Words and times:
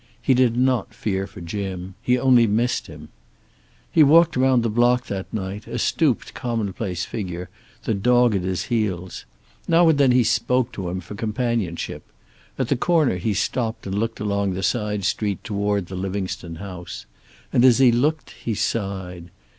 He 0.19 0.33
did 0.33 0.57
not 0.57 0.95
fear 0.95 1.27
for 1.27 1.41
Jim. 1.41 1.93
He 2.01 2.17
only 2.17 2.47
missed 2.47 2.87
him. 2.87 3.09
He 3.91 4.01
walked 4.01 4.35
around 4.35 4.63
the 4.63 4.69
block 4.71 5.05
that 5.05 5.31
night, 5.31 5.67
a 5.67 5.77
stooped 5.77 6.33
commonplace 6.33 7.05
figure, 7.05 7.49
the 7.83 7.93
dog 7.93 8.33
at 8.35 8.41
his 8.41 8.63
heels. 8.63 9.25
Now 9.67 9.87
and 9.89 9.99
then 9.99 10.11
he 10.11 10.23
spoke 10.23 10.71
to 10.71 10.89
him, 10.89 11.01
for 11.01 11.13
companionship. 11.13 12.01
At 12.57 12.69
the 12.69 12.75
corner 12.77 13.17
he 13.17 13.35
stopped 13.35 13.85
and 13.85 13.93
looked 13.99 14.19
along 14.19 14.53
the 14.55 14.63
side 14.63 15.03
street 15.05 15.43
toward 15.43 15.85
the 15.85 15.93
Livingstone 15.95 16.55
house. 16.55 17.05
And 17.53 17.63
as 17.63 17.77
he 17.77 17.91
looked 17.91 18.31
he 18.31 18.55
sighed. 18.55 19.29